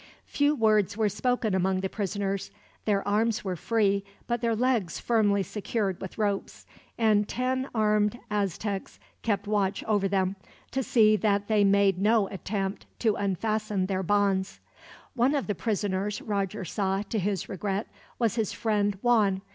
Few 0.25 0.55
words 0.55 0.97
were 0.97 1.09
spoken 1.09 1.53
among 1.53 1.81
the 1.81 1.87
prisoners. 1.87 2.49
Their 2.85 3.07
arms 3.07 3.43
were 3.43 3.55
free, 3.55 4.03
but 4.25 4.41
their 4.41 4.55
legs 4.55 4.97
firmly 4.99 5.43
secured 5.43 6.01
with 6.01 6.17
ropes; 6.17 6.65
and 6.97 7.27
ten 7.29 7.69
armed 7.75 8.17
Aztecs 8.31 8.99
kept 9.21 9.45
watch 9.45 9.83
over 9.83 10.07
them, 10.07 10.37
to 10.71 10.81
see 10.81 11.15
that 11.17 11.47
they 11.47 11.63
made 11.63 11.99
no 11.99 12.27
attempt 12.29 12.87
to 12.97 13.13
unfasten 13.13 13.85
their 13.85 14.01
bonds. 14.01 14.59
One 15.13 15.35
of 15.35 15.45
the 15.45 15.53
prisoners 15.53 16.19
Roger 16.19 16.65
saw, 16.65 17.03
to 17.03 17.19
his 17.19 17.47
regret, 17.47 17.87
was 18.17 18.37
his 18.37 18.53
friend 18.53 18.97
Juan. 19.03 19.43